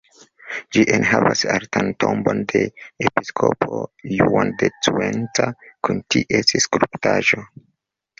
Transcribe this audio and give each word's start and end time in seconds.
Ĝi 0.75 0.83
enhavas 0.95 1.41
artan 1.55 1.91
tombon 2.03 2.39
de 2.53 2.61
episkopo 3.09 3.81
Juan 4.21 4.53
de 4.63 4.71
Cuenca 4.87 5.47
kun 5.89 6.01
ties 6.17 6.57
skulptaĵo. 6.67 7.45